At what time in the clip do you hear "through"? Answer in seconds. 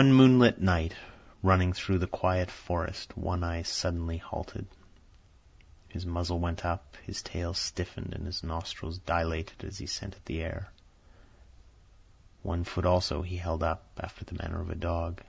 1.72-1.98